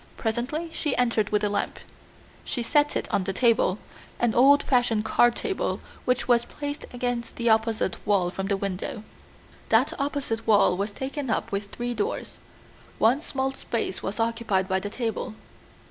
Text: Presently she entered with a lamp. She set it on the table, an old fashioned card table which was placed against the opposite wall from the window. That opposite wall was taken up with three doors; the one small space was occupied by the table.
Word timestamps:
Presently 0.17 0.71
she 0.73 0.97
entered 0.97 1.29
with 1.29 1.43
a 1.43 1.49
lamp. 1.49 1.77
She 2.43 2.63
set 2.63 2.95
it 2.95 3.07
on 3.13 3.23
the 3.25 3.33
table, 3.33 3.77
an 4.19 4.33
old 4.33 4.63
fashioned 4.63 5.05
card 5.05 5.35
table 5.35 5.79
which 6.05 6.27
was 6.27 6.43
placed 6.43 6.85
against 6.91 7.35
the 7.35 7.51
opposite 7.51 8.03
wall 8.03 8.31
from 8.31 8.47
the 8.47 8.57
window. 8.57 9.03
That 9.69 9.93
opposite 10.01 10.47
wall 10.47 10.75
was 10.75 10.91
taken 10.91 11.29
up 11.29 11.51
with 11.51 11.69
three 11.69 11.93
doors; 11.93 12.31
the 12.31 12.37
one 13.03 13.21
small 13.21 13.53
space 13.53 14.01
was 14.01 14.19
occupied 14.19 14.67
by 14.67 14.79
the 14.79 14.89
table. 14.89 15.35